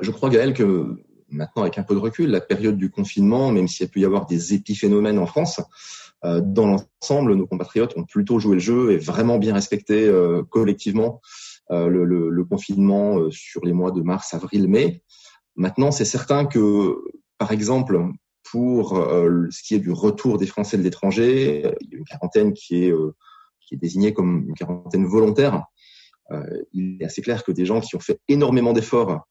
Je 0.01 0.11
crois, 0.11 0.29
Gaël, 0.29 0.53
que 0.53 0.97
maintenant, 1.29 1.63
avec 1.63 1.77
un 1.77 1.83
peu 1.83 1.93
de 1.93 1.99
recul, 1.99 2.29
la 2.29 2.41
période 2.41 2.77
du 2.77 2.89
confinement, 2.89 3.51
même 3.51 3.67
s'il 3.67 3.85
y 3.85 3.89
a 3.89 3.91
pu 3.91 4.01
y 4.01 4.05
avoir 4.05 4.25
des 4.25 4.53
épiphénomènes 4.53 5.19
en 5.19 5.25
France, 5.25 5.61
euh, 6.25 6.41
dans 6.43 6.67
l'ensemble, 6.67 7.35
nos 7.35 7.45
compatriotes 7.45 7.95
ont 7.97 8.03
plutôt 8.03 8.39
joué 8.39 8.55
le 8.55 8.59
jeu 8.59 8.91
et 8.91 8.97
vraiment 8.97 9.37
bien 9.37 9.53
respecté 9.53 10.07
euh, 10.07 10.43
collectivement 10.43 11.21
euh, 11.71 11.87
le, 11.87 12.43
confinement 12.43 13.29
sur 13.29 13.63
les 13.65 13.73
mois 13.73 13.91
de 13.91 14.01
mars, 14.01 14.33
avril, 14.33 14.67
mai. 14.67 15.03
Maintenant, 15.55 15.91
c'est 15.91 16.05
certain 16.05 16.45
que, 16.45 16.95
par 17.37 17.51
exemple, 17.51 17.99
pour 18.49 18.95
ce 18.95 19.63
qui 19.63 19.75
est 19.75 19.79
du 19.79 19.91
retour 19.91 20.37
des 20.37 20.45
Français 20.45 20.77
de 20.77 20.83
l'étranger, 20.83 21.63
il 21.81 21.91
y 21.91 21.95
a 21.95 21.97
une 21.97 22.05
quarantaine 22.05 22.53
qui 22.53 22.85
est 22.85 22.93
désignée 23.73 24.13
comme 24.13 24.45
une 24.47 24.53
quarantaine 24.53 25.05
volontaire. 25.05 25.65
il 26.71 27.01
est 27.01 27.05
assez 27.05 27.21
clair 27.21 27.43
que 27.43 27.51
des 27.51 27.65
gens 27.65 27.81
qui 27.81 27.97
ont 27.97 27.99
fait 27.99 28.21
énormément 28.29 28.71
d'efforts 28.71 29.27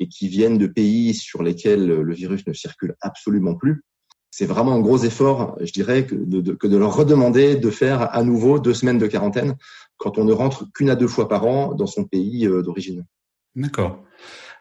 et 0.00 0.08
qui 0.08 0.28
viennent 0.28 0.58
de 0.58 0.66
pays 0.66 1.14
sur 1.14 1.42
lesquels 1.42 1.86
le 1.86 2.14
virus 2.14 2.46
ne 2.46 2.52
circule 2.52 2.96
absolument 3.00 3.54
plus, 3.54 3.84
c'est 4.30 4.46
vraiment 4.46 4.74
un 4.74 4.80
gros 4.80 4.98
effort, 4.98 5.56
je 5.60 5.72
dirais, 5.72 6.06
que 6.06 6.14
de, 6.14 6.52
que 6.52 6.66
de, 6.66 6.76
leur 6.76 6.94
redemander 6.94 7.56
de 7.56 7.70
faire 7.70 8.14
à 8.14 8.22
nouveau 8.22 8.58
deux 8.58 8.74
semaines 8.74 8.98
de 8.98 9.06
quarantaine 9.06 9.56
quand 9.96 10.18
on 10.18 10.24
ne 10.24 10.32
rentre 10.32 10.66
qu'une 10.72 10.90
à 10.90 10.96
deux 10.96 11.08
fois 11.08 11.28
par 11.28 11.46
an 11.46 11.74
dans 11.74 11.86
son 11.86 12.04
pays 12.04 12.46
euh, 12.46 12.62
d'origine. 12.62 13.04
D'accord. 13.56 14.02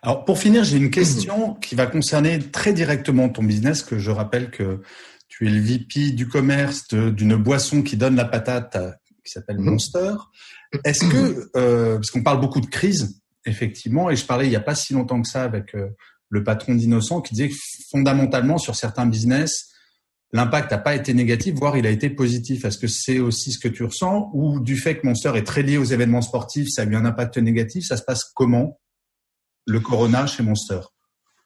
Alors 0.02 0.26
pour 0.26 0.40
finir, 0.40 0.64
j'ai 0.64 0.78
une 0.78 0.90
question 0.90 1.56
qui 1.56 1.76
va 1.76 1.86
concerner 1.86 2.40
très 2.40 2.74
directement 2.74 3.30
ton 3.30 3.44
business, 3.44 3.84
que 3.84 4.00
je 4.00 4.12
rappelle 4.12 4.50
que 4.50 4.82
tu 5.28 5.48
es 5.48 5.52
le 5.52 5.60
VP 5.60 6.12
du 6.12 6.28
commerce 6.28 6.88
d'une 6.94 7.36
boisson 7.36 7.84
qui 7.84 7.96
donne 7.96 8.16
la 8.16 8.26
patate, 8.26 8.78
qui 9.24 9.32
s'appelle 9.32 9.60
mhm. 9.60 9.66
Monster. 9.66 10.16
Est-ce 10.84 11.06
que, 11.06 11.50
euh, 11.56 11.96
parce 11.96 12.12
qu'on 12.12 12.24
parle 12.24 12.40
beaucoup 12.42 12.62
de 12.62 12.68
crise, 12.68 13.19
effectivement. 13.46 14.10
Et 14.10 14.16
je 14.16 14.26
parlais 14.26 14.46
il 14.46 14.50
n'y 14.50 14.56
a 14.56 14.62
pas 14.62 14.76
si 14.76 14.94
longtemps 14.94 15.22
que 15.22 15.28
ça 15.28 15.44
avec 15.44 15.76
euh, 15.76 15.90
le 16.30 16.44
patron 16.44 16.76
d'Innocent 16.76 17.22
qui 17.22 17.34
disait 17.34 17.50
que 17.50 17.56
fondamentalement 17.90 18.58
sur 18.58 18.76
certains 18.76 19.06
business, 19.06 19.70
l'impact 20.32 20.72
n'a 20.72 20.78
pas 20.78 20.96
été 20.96 21.14
négatif, 21.14 21.56
voire 21.56 21.78
il 21.78 21.88
a 21.88 21.90
été 21.90 22.10
positif. 22.10 22.66
Est-ce 22.66 22.78
que 22.78 22.88
c'est 22.88 23.20
aussi 23.20 23.52
ce 23.52 23.60
que 23.60 23.68
tu 23.68 23.84
ressens 23.84 24.30
ou 24.34 24.60
du 24.60 24.78
fait 24.78 25.00
que 25.00 25.08
Monster 25.08 25.32
est 25.36 25.44
très 25.44 25.64
lié 25.64 25.78
aux 25.78 25.86
événements 25.86 26.22
sportifs, 26.22 26.70
ça 26.70 26.84
a 26.84 26.86
eu 26.86 26.96
un 26.96 27.06
impact 27.06 27.38
négatif? 27.38 27.86
Ça 27.86 27.98
se 27.98 28.04
passe 28.04 28.24
comment 28.36 28.80
le 29.66 29.80
Corona 29.80 30.28
chez 30.28 30.44
Monster 30.44 30.80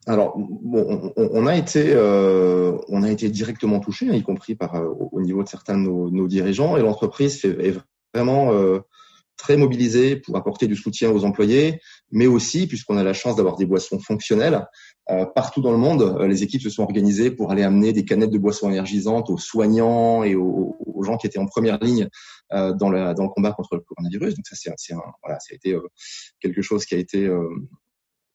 alors, 0.06 0.38
bon, 0.38 1.14
on, 1.16 1.48
a 1.48 1.56
été, 1.56 1.94
euh, 1.96 2.78
on 2.90 3.04
a 3.04 3.10
été 3.10 3.30
directement 3.30 3.80
touché, 3.80 4.10
hein, 4.10 4.14
y 4.14 4.22
compris 4.22 4.54
par 4.54 4.76
euh, 4.76 4.90
au 5.14 5.22
niveau 5.22 5.44
de 5.44 5.48
certains 5.48 5.78
de 5.78 5.84
nos, 5.88 6.28
dirigeants, 6.28 6.76
et 6.76 6.82
l'entreprise 6.82 7.40
est 7.46 7.74
vraiment 8.14 8.52
très 9.38 9.58
mobilisée 9.58 10.16
pour 10.16 10.38
apporter 10.38 10.68
du 10.68 10.76
soutien 10.76 11.12
aux 11.12 11.26
employés, 11.26 11.80
mais 12.12 12.28
aussi 12.28 12.68
puisqu'on 12.68 12.98
a 12.98 13.04
la 13.04 13.14
chance 13.14 13.36
d'avoir 13.36 13.56
des 13.58 13.66
boissons 13.66 14.00
fonctionnelles 14.00 14.66
partout 15.36 15.62
dans 15.62 15.72
le 15.72 15.78
monde, 15.78 16.18
les 16.22 16.44
équipes 16.44 16.62
se 16.62 16.70
sont 16.70 16.84
organisées 16.84 17.30
pour 17.30 17.52
aller 17.52 17.64
amener 17.64 17.92
des 17.92 18.06
canettes 18.06 18.30
de 18.30 18.38
boissons 18.38 18.70
énergisantes 18.70 19.30
aux 19.30 19.38
soignants 19.38 20.24
et 20.24 20.34
aux, 20.34 20.78
gens 21.04 21.18
qui 21.18 21.28
étaient 21.28 21.40
en 21.40 21.46
première 21.46 21.78
ligne 21.84 22.08
dans, 22.52 22.90
le, 22.90 23.14
dans 23.14 23.24
le 23.24 23.30
combat 23.30 23.52
contre 23.52 23.76
le 23.76 23.82
coronavirus. 23.82 24.36
Donc 24.36 24.46
ça, 24.48 24.56
c'est, 24.78 24.94
voilà, 25.22 25.40
ça 25.42 25.52
a 25.52 25.56
été 25.56 25.78
quelque 26.40 26.62
chose 26.62 26.86
qui 26.86 26.96
a 26.96 26.98
été 26.98 27.30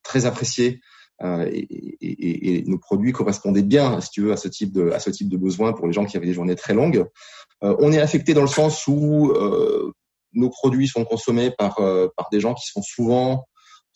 très 0.02 0.26
apprécié 0.26 0.80
euh, 1.22 1.50
et, 1.52 2.64
nos 2.66 2.78
produits 2.78 3.12
correspondaient 3.12 3.62
bien, 3.62 4.00
si 4.00 4.10
tu 4.10 4.22
veux, 4.22 4.32
à 4.32 4.36
ce 4.36 4.48
type 4.48 4.72
de 4.72 4.90
à 4.90 5.00
ce 5.00 5.10
type 5.10 5.28
de 5.28 5.36
besoin 5.36 5.72
pour 5.72 5.86
les 5.86 5.92
gens 5.92 6.04
qui 6.04 6.16
avaient 6.16 6.26
des 6.26 6.34
journées 6.34 6.54
très 6.54 6.74
longues. 6.74 7.06
Euh, 7.64 7.74
on 7.80 7.92
est 7.92 7.98
affecté 7.98 8.34
dans 8.34 8.42
le 8.42 8.48
sens 8.48 8.86
où 8.86 9.32
euh, 9.32 9.92
nos 10.32 10.50
produits 10.50 10.88
sont 10.88 11.04
consommés 11.04 11.50
par 11.50 11.76
par 12.16 12.28
des 12.30 12.40
gens 12.40 12.54
qui 12.54 12.66
sont 12.66 12.82
souvent 12.82 13.44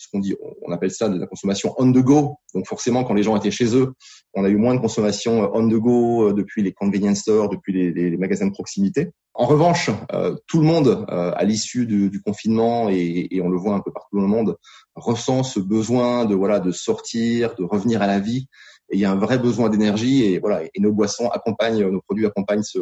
ce 0.03 0.09
qu'on 0.11 0.19
dit, 0.19 0.35
on 0.62 0.73
appelle 0.73 0.91
ça 0.91 1.09
de 1.09 1.19
la 1.19 1.27
consommation 1.27 1.75
on 1.79 1.91
the 1.93 1.99
go. 1.99 2.37
Donc 2.55 2.67
forcément, 2.67 3.05
quand 3.05 3.15
les 3.15 3.23
gens 3.23 3.37
étaient 3.37 3.53
chez 3.53 3.77
eux, 3.77 3.93
on 4.35 4.45
a 4.45 4.49
eu 4.49 4.57
moins 4.57 4.75
de 4.75 4.81
consommation 4.81 5.51
on 5.55 5.69
the 5.69 5.75
go 5.75 6.33
depuis 6.33 6.62
les 6.62 6.73
convenience 6.73 7.19
stores, 7.19 7.49
depuis 7.49 7.73
les, 7.73 8.11
les 8.11 8.17
magasins 8.17 8.47
de 8.47 8.53
proximité. 8.53 9.12
En 9.35 9.47
revanche, 9.47 9.91
euh, 10.12 10.37
tout 10.47 10.59
le 10.59 10.67
monde, 10.67 11.07
euh, 11.09 11.33
à 11.35 11.45
l'issue 11.45 11.87
du, 11.87 12.11
du, 12.11 12.21
confinement, 12.21 12.91
et, 12.91 13.29
et, 13.31 13.41
on 13.41 13.49
le 13.49 13.57
voit 13.57 13.75
un 13.75 13.81
peu 13.81 13.91
partout 13.91 14.17
dans 14.17 14.23
le 14.23 14.29
monde, 14.29 14.57
ressent 14.95 15.43
ce 15.43 15.59
besoin 15.59 16.27
de 16.27 16.35
voilà 16.35 16.61
de 16.61 16.71
sortir, 16.71 17.55
de 17.55 17.65
revenir 17.65 18.03
à 18.03 18.07
la 18.07 18.21
vie. 18.21 18.47
Et 18.91 18.97
il 18.97 19.01
y 19.01 19.07
a 19.07 19.11
un 19.11 19.17
vrai 19.17 19.39
besoin 19.39 19.71
d'énergie, 19.71 20.25
et 20.25 20.39
voilà, 20.39 20.65
et 20.65 20.81
nos 20.81 20.93
boissons 20.93 21.29
accompagnent, 21.29 21.89
nos 21.89 22.03
produits 22.03 22.27
accompagnent 22.27 22.62
ce, 22.62 22.79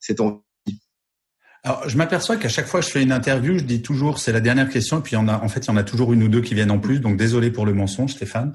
cette 0.00 0.20
envie. 0.20 0.38
Alors, 1.64 1.88
je 1.88 1.96
m'aperçois 1.96 2.36
qu'à 2.36 2.48
chaque 2.48 2.66
fois 2.66 2.80
que 2.80 2.86
je 2.86 2.90
fais 2.90 3.02
une 3.02 3.12
interview, 3.12 3.56
je 3.56 3.64
dis 3.64 3.82
toujours 3.82 4.18
c'est 4.18 4.32
la 4.32 4.40
dernière 4.40 4.68
question, 4.68 4.98
et 4.98 5.02
puis 5.02 5.14
en 5.14 5.28
a, 5.28 5.38
en 5.38 5.48
fait, 5.48 5.60
il 5.60 5.68
y 5.68 5.70
en 5.70 5.76
a 5.76 5.84
toujours 5.84 6.12
une 6.12 6.24
ou 6.24 6.28
deux 6.28 6.40
qui 6.40 6.54
viennent 6.54 6.72
en 6.72 6.80
plus. 6.80 6.98
Donc 6.98 7.16
désolé 7.16 7.52
pour 7.52 7.66
le 7.66 7.72
mensonge, 7.72 8.12
Stéphane. 8.12 8.52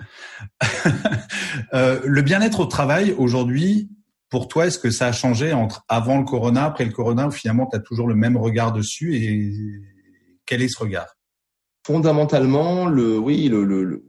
euh, 1.73 2.01
le 2.03 2.21
bien-être 2.21 2.59
au 2.59 2.65
travail 2.65 3.15
aujourd'hui, 3.17 3.89
pour 4.29 4.49
toi, 4.49 4.67
est-ce 4.67 4.77
que 4.77 4.91
ça 4.91 5.07
a 5.07 5.11
changé 5.13 5.53
entre 5.53 5.85
avant 5.87 6.17
le 6.17 6.25
corona, 6.25 6.65
après 6.65 6.83
le 6.83 6.91
corona, 6.91 7.27
ou 7.27 7.31
finalement 7.31 7.65
tu 7.65 7.77
as 7.77 7.79
toujours 7.79 8.07
le 8.07 8.15
même 8.15 8.35
regard 8.35 8.73
dessus 8.73 9.15
et 9.15 9.53
quel 10.45 10.61
est 10.61 10.67
ce 10.67 10.79
regard? 10.79 11.15
Fondamentalement, 11.85 12.87
le 12.87 13.17
oui, 13.17 13.47
le, 13.47 13.63
le, 13.63 14.03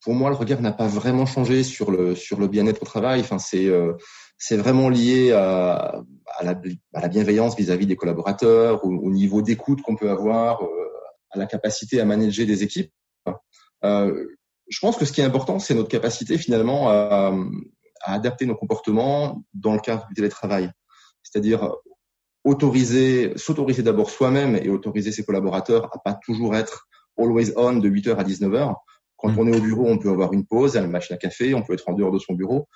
pour 0.00 0.14
moi, 0.14 0.30
le 0.30 0.36
regard 0.36 0.62
n'a 0.62 0.72
pas 0.72 0.86
vraiment 0.86 1.26
changé 1.26 1.62
sur 1.62 1.90
le 1.90 2.14
sur 2.14 2.40
le 2.40 2.48
bien-être 2.48 2.82
au 2.82 2.86
travail. 2.86 3.20
Enfin, 3.20 3.38
c'est 3.38 3.66
euh, 3.66 3.92
c'est 4.38 4.56
vraiment 4.56 4.88
lié 4.88 5.32
à, 5.32 6.02
à, 6.38 6.44
la, 6.44 6.60
à 6.94 7.00
la 7.00 7.08
bienveillance 7.08 7.56
vis-à-vis 7.56 7.86
des 7.86 7.96
collaborateurs, 7.96 8.84
au, 8.84 8.88
au 8.88 9.10
niveau 9.10 9.42
d'écoute 9.42 9.82
qu'on 9.82 9.96
peut 9.96 10.10
avoir, 10.10 10.62
euh, 10.62 10.68
à 11.30 11.38
la 11.38 11.46
capacité 11.46 12.00
à 12.00 12.04
manager 12.04 12.46
des 12.46 12.62
équipes. 12.62 12.92
Euh, 13.84 14.26
je 14.68 14.78
pense 14.80 14.96
que 14.96 15.04
ce 15.04 15.12
qui 15.12 15.20
est 15.20 15.24
important, 15.24 15.58
c'est 15.58 15.74
notre 15.74 15.88
capacité 15.88 16.38
finalement 16.38 16.88
à, 16.88 17.34
à 18.02 18.14
adapter 18.14 18.46
nos 18.46 18.56
comportements 18.56 19.42
dans 19.54 19.74
le 19.74 19.80
cadre 19.80 20.06
du 20.08 20.14
télétravail. 20.14 20.70
C'est-à-dire 21.22 21.72
autoriser, 22.44 23.32
s'autoriser 23.36 23.82
d'abord 23.82 24.10
soi-même 24.10 24.56
et 24.56 24.68
autoriser 24.68 25.12
ses 25.12 25.24
collaborateurs 25.24 25.90
à 25.92 25.98
pas 25.98 26.14
toujours 26.14 26.54
être 26.54 26.88
always 27.18 27.52
on 27.56 27.74
de 27.74 27.88
8h 27.88 28.16
à 28.16 28.24
19h. 28.24 28.74
Quand 29.16 29.30
mm. 29.30 29.38
on 29.38 29.46
est 29.48 29.56
au 29.56 29.60
bureau, 29.60 29.86
on 29.88 29.98
peut 29.98 30.10
avoir 30.10 30.32
une 30.32 30.46
pause, 30.46 30.76
une 30.76 30.86
machine 30.86 31.14
à 31.14 31.18
café, 31.18 31.54
on 31.54 31.62
peut 31.62 31.74
être 31.74 31.88
en 31.88 31.92
dehors 31.92 32.12
de 32.12 32.18
son 32.18 32.34
bureau. 32.34 32.68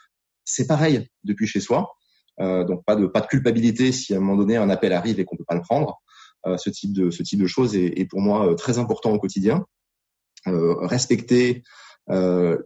C'est 0.44 0.66
pareil 0.66 1.08
depuis 1.22 1.46
chez 1.46 1.60
soi. 1.60 1.96
Euh, 2.40 2.64
donc 2.64 2.84
pas 2.84 2.96
de 2.96 3.06
pas 3.06 3.20
de 3.20 3.26
culpabilité 3.26 3.92
si 3.92 4.14
à 4.14 4.16
un 4.16 4.20
moment 4.20 4.36
donné 4.36 4.56
un 4.56 4.70
appel 4.70 4.92
arrive 4.92 5.20
et 5.20 5.24
qu'on 5.24 5.36
peut 5.36 5.44
pas 5.46 5.54
le 5.54 5.60
prendre. 5.60 6.00
Euh, 6.46 6.56
ce 6.56 6.70
type 6.70 6.94
de 6.94 7.10
ce 7.10 7.22
type 7.22 7.40
de 7.40 7.46
choses 7.46 7.76
est, 7.76 7.98
est 7.98 8.06
pour 8.06 8.20
moi 8.20 8.46
euh, 8.46 8.54
très 8.54 8.78
important 8.78 9.12
au 9.12 9.18
quotidien. 9.18 9.66
Euh, 10.46 10.74
respecter 10.86 11.62
euh, 12.08 12.56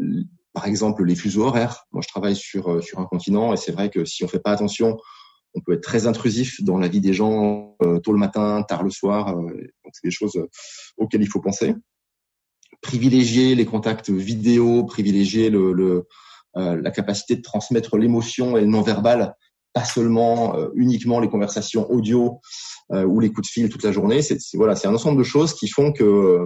par 0.52 0.66
exemple 0.66 1.04
les 1.04 1.16
fuseaux 1.16 1.42
horaires. 1.42 1.86
Moi, 1.90 2.02
je 2.02 2.08
travaille 2.08 2.36
sur 2.36 2.70
euh, 2.70 2.80
sur 2.80 3.00
un 3.00 3.04
continent 3.04 3.52
et 3.52 3.56
c'est 3.56 3.72
vrai 3.72 3.90
que 3.90 4.04
si 4.04 4.22
on 4.22 4.28
fait 4.28 4.38
pas 4.38 4.52
attention, 4.52 4.96
on 5.54 5.60
peut 5.60 5.72
être 5.72 5.82
très 5.82 6.06
intrusif 6.06 6.62
dans 6.62 6.78
la 6.78 6.86
vie 6.86 7.00
des 7.00 7.12
gens 7.12 7.74
euh, 7.82 7.98
tôt 7.98 8.12
le 8.12 8.18
matin, 8.18 8.62
tard 8.62 8.84
le 8.84 8.90
soir. 8.90 9.30
Euh, 9.30 9.42
donc 9.42 9.92
c'est 9.92 10.06
des 10.06 10.12
choses 10.12 10.40
auxquelles 10.96 11.22
il 11.22 11.28
faut 11.28 11.40
penser. 11.40 11.74
Privilégier 12.80 13.56
les 13.56 13.66
contacts 13.66 14.10
vidéo, 14.10 14.84
privilégier 14.84 15.50
le, 15.50 15.72
le 15.72 16.06
la 16.56 16.92
capacité 16.92 17.34
de 17.34 17.42
transmettre 17.42 17.96
l'émotion 17.96 18.56
et 18.56 18.60
le 18.60 18.68
non-verbal, 18.68 19.34
pas 19.74 19.84
seulement 19.84 20.56
uniquement 20.74 21.20
les 21.20 21.28
conversations 21.28 21.90
audio 21.90 22.40
ou 22.90 23.20
les 23.20 23.30
coups 23.30 23.48
de 23.48 23.52
fil 23.52 23.68
toute 23.68 23.82
la 23.82 23.92
journée. 23.92 24.22
C'est 24.22 24.38
voilà, 24.54 24.76
c'est 24.76 24.86
un 24.88 24.94
ensemble 24.94 25.18
de 25.18 25.24
choses 25.24 25.52
qui 25.52 25.68
font 25.68 25.92
que 25.92 26.44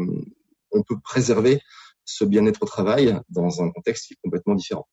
on 0.73 0.83
peut 0.83 0.97
préserver 1.03 1.61
ce 2.05 2.25
bien-être 2.25 2.63
au 2.63 2.67
travail 2.67 3.19
dans 3.29 3.63
un 3.63 3.71
contexte 3.71 4.07
qui 4.07 4.15
est 4.15 4.19
complètement 4.23 4.55
différent. 4.55 4.89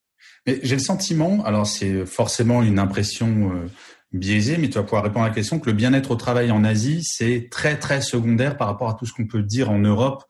Mais 0.45 0.59
j'ai 0.63 0.75
le 0.75 0.81
sentiment, 0.81 1.43
alors 1.45 1.65
c'est 1.65 2.05
forcément 2.05 2.61
une 2.61 2.77
impression 2.77 3.53
euh, 3.53 3.67
biaisée, 4.11 4.57
mais 4.57 4.69
tu 4.69 4.75
vas 4.75 4.83
pouvoir 4.83 5.03
répondre 5.03 5.25
à 5.25 5.29
la 5.29 5.33
question 5.33 5.59
que 5.59 5.69
le 5.69 5.75
bien-être 5.75 6.11
au 6.11 6.15
travail 6.15 6.51
en 6.51 6.63
Asie, 6.63 7.03
c'est 7.03 7.47
très 7.49 7.79
très 7.79 8.01
secondaire 8.01 8.57
par 8.57 8.67
rapport 8.67 8.89
à 8.89 8.93
tout 8.95 9.05
ce 9.05 9.13
qu'on 9.13 9.27
peut 9.27 9.43
dire 9.43 9.71
en 9.71 9.79
Europe, 9.79 10.23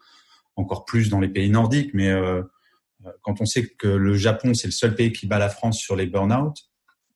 encore 0.56 0.86
plus 0.86 1.10
dans 1.10 1.20
les 1.20 1.28
pays 1.28 1.50
nordiques, 1.50 1.92
mais 1.94 2.10
euh, 2.10 2.44
quand 3.22 3.42
on 3.42 3.46
sait 3.46 3.68
que 3.68 3.88
le 3.88 4.16
Japon, 4.16 4.54
c'est 4.54 4.68
le 4.68 4.74
seul 4.74 4.96
pays 4.96 5.12
qui 5.12 5.28
bat 5.28 5.40
la 5.40 5.50
France 5.50 5.78
sur 5.80 5.96
les 5.96 6.06
burn-out, 6.06 6.56
euh, 6.56 6.75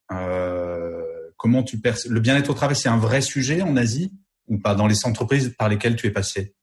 comment 0.10 1.64
tu 1.64 1.80
perçois 1.80 2.12
Le 2.12 2.20
bien-être 2.20 2.50
au 2.50 2.54
travail, 2.54 2.76
c'est 2.76 2.90
un 2.90 2.98
vrai 2.98 3.22
sujet 3.22 3.62
en 3.62 3.78
Asie 3.78 4.14
ou 4.48 4.58
pas 4.58 4.76
dans 4.76 4.88
les 4.88 5.06
entreprises 5.06 5.56
par 5.58 5.70
lesquelles 5.70 5.96
tu 5.96 6.08
es 6.08 6.12
passé? 6.12 6.56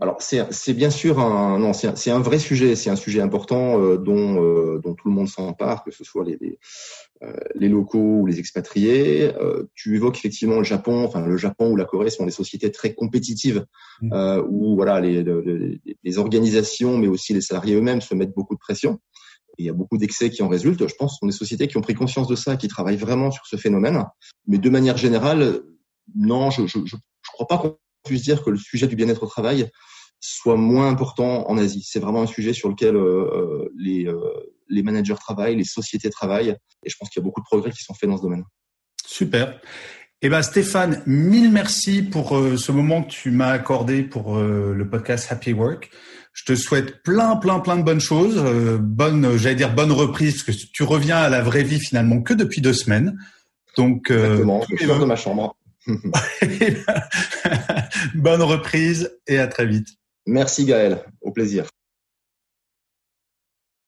Alors 0.00 0.20
c'est 0.20 0.74
bien 0.74 0.90
sûr 0.90 1.20
un 1.20 1.60
non 1.60 1.72
c'est 1.72 2.10
un, 2.10 2.18
vrai 2.18 2.40
sujet, 2.40 2.74
c'est 2.74 2.90
un 2.90 2.96
sujet 2.96 3.20
important 3.20 3.80
euh, 3.80 3.98
dont 3.98 4.42
euh, 4.42 4.80
dont 4.82 4.94
tout 4.94 5.06
le 5.06 5.14
monde 5.14 5.28
s'empare, 5.28 5.84
que 5.84 5.92
ce 5.92 6.02
soit 6.02 6.24
les 6.24 6.36
les, 6.40 6.58
euh, 7.22 7.32
les, 7.54 7.68
locaux 7.68 8.18
ou 8.20 8.26
les 8.26 8.40
expatriés. 8.40 9.30
tu 9.74 9.94
évoques 9.94 10.16
effectivement 10.16 10.58
le 10.58 10.64
Japon, 10.64 11.04
enfin 11.04 11.24
le 11.24 11.36
Japon 11.36 11.70
ou 11.70 11.76
la 11.76 11.84
Corée 11.84 12.10
sont 12.10 12.24
des 12.24 12.32
sociétés 12.32 12.72
très 12.72 12.94
compétitives 12.94 13.64
mmh. 14.00 14.40
où 14.48 14.74
voilà 14.74 15.00
les, 15.00 15.22
les, 15.22 15.80
les 16.02 16.18
organisations 16.18 16.98
mais 16.98 17.06
aussi 17.06 17.32
les 17.32 17.40
salariés 17.40 17.76
eux-mêmes 17.76 18.00
se 18.00 18.14
mettent 18.14 18.34
beaucoup 18.34 18.54
de 18.54 18.60
pression. 18.60 18.98
Il 19.58 19.66
y 19.66 19.68
a 19.68 19.72
beaucoup 19.72 19.98
d'excès 19.98 20.30
qui 20.30 20.42
en 20.42 20.48
résultent. 20.48 20.86
Je 20.86 20.94
pense 20.94 21.18
sont 21.18 21.26
des 21.26 21.32
sociétés 21.32 21.68
qui 21.68 21.76
ont 21.76 21.82
pris 21.82 21.94
conscience 21.94 22.28
de 22.28 22.36
ça, 22.36 22.56
qui 22.56 22.68
travaillent 22.68 22.96
vraiment 22.96 23.30
sur 23.30 23.46
ce 23.46 23.56
phénomène. 23.56 24.04
Mais 24.46 24.58
de 24.58 24.70
manière 24.70 24.96
générale, 24.96 25.60
non, 26.14 26.50
je 26.50 26.66
je 26.66 27.30
crois 27.32 27.46
pas 27.46 27.58
qu'on 27.58 27.78
puisse 28.04 28.22
dire 28.22 28.42
que 28.42 28.50
le 28.50 28.56
sujet 28.56 28.86
du 28.86 28.96
bien-être 28.96 29.22
au 29.22 29.26
travail 29.26 29.70
soit 30.22 30.56
moins 30.56 30.88
important 30.88 31.50
en 31.50 31.58
Asie. 31.58 31.84
C'est 31.84 31.98
vraiment 31.98 32.22
un 32.22 32.26
sujet 32.26 32.52
sur 32.52 32.68
lequel 32.68 32.96
euh, 32.96 33.00
euh, 33.00 33.72
les, 33.76 34.06
euh, 34.06 34.20
les 34.68 34.82
managers 34.82 35.16
travaillent, 35.16 35.56
les 35.56 35.64
sociétés 35.64 36.10
travaillent, 36.10 36.56
et 36.84 36.90
je 36.90 36.96
pense 36.96 37.10
qu'il 37.10 37.20
y 37.20 37.22
a 37.22 37.26
beaucoup 37.26 37.40
de 37.40 37.46
progrès 37.46 37.72
qui 37.72 37.82
sont 37.82 37.92
faits 37.94 38.08
dans 38.08 38.16
ce 38.16 38.22
domaine. 38.22 38.44
Super. 39.04 39.60
Eh 40.24 40.28
ben 40.28 40.40
Stéphane, 40.42 41.02
mille 41.04 41.50
merci 41.50 42.02
pour 42.02 42.28
ce 42.56 42.70
moment 42.70 43.02
que 43.02 43.10
tu 43.10 43.32
m'as 43.32 43.50
accordé 43.50 44.04
pour 44.04 44.38
le 44.38 44.88
podcast 44.88 45.26
Happy 45.32 45.52
Work. 45.52 45.90
Je 46.32 46.44
te 46.44 46.54
souhaite 46.54 47.02
plein, 47.02 47.36
plein, 47.36 47.60
plein 47.60 47.76
de 47.76 47.82
bonnes 47.82 48.00
choses. 48.00 48.42
bonne, 48.80 49.36
j'allais 49.36 49.54
dire 49.54 49.74
bonne 49.74 49.92
reprise, 49.92 50.42
parce 50.42 50.58
que 50.58 50.66
tu 50.72 50.82
reviens 50.82 51.18
à 51.18 51.28
la 51.28 51.42
vraie 51.42 51.62
vie 51.62 51.78
finalement 51.78 52.22
que 52.22 52.32
depuis 52.34 52.60
deux 52.60 52.72
semaines. 52.72 53.18
Donc, 53.76 54.10
Exactement, 54.10 54.64
je 54.68 54.86
de 54.86 55.04
ma 55.04 55.16
chambre. 55.16 55.56
bonne 58.14 58.42
reprise 58.42 59.10
et 59.26 59.38
à 59.38 59.46
très 59.46 59.66
vite. 59.66 59.88
Merci 60.26 60.64
Gaël, 60.64 61.04
au 61.20 61.32
plaisir. 61.32 61.66